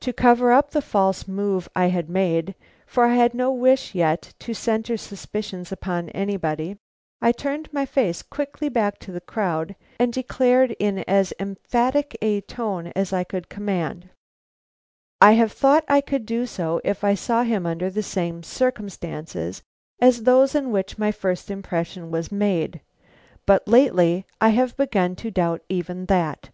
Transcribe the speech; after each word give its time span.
To 0.00 0.12
cover 0.12 0.50
up 0.50 0.72
the 0.72 0.82
false 0.82 1.28
move 1.28 1.68
I 1.76 1.86
had 1.86 2.10
made 2.10 2.56
for 2.84 3.04
I 3.04 3.14
had 3.14 3.32
no 3.32 3.52
wish 3.52 3.90
as 3.90 3.94
yet 3.94 4.34
to 4.40 4.54
centre 4.54 4.96
suspicion 4.96 5.64
upon 5.70 6.08
anybody 6.08 6.78
I 7.20 7.30
turned 7.30 7.72
my 7.72 7.86
face 7.86 8.22
quickly 8.22 8.68
back 8.68 8.98
to 8.98 9.12
the 9.12 9.20
crowd 9.20 9.76
and 10.00 10.12
declared 10.12 10.72
in 10.80 11.04
as 11.06 11.32
emphatic 11.38 12.18
a 12.20 12.40
tone 12.40 12.88
as 12.96 13.12
I 13.12 13.22
could 13.22 13.48
command: 13.48 14.08
"I 15.20 15.34
have 15.34 15.52
thought 15.52 15.84
I 15.86 16.00
could 16.00 16.26
do 16.26 16.44
so 16.44 16.80
if 16.82 17.04
I 17.04 17.14
saw 17.14 17.44
him 17.44 17.64
under 17.64 17.88
the 17.88 18.02
same 18.02 18.42
circumstances 18.42 19.62
as 20.00 20.24
those 20.24 20.56
in 20.56 20.72
which 20.72 20.98
my 20.98 21.12
first 21.12 21.52
impression 21.52 22.10
was 22.10 22.32
made. 22.32 22.80
But 23.46 23.68
lately 23.68 24.26
I 24.40 24.48
have 24.48 24.76
begun 24.76 25.14
to 25.14 25.30
doubt 25.30 25.62
even 25.68 26.06
that. 26.06 26.50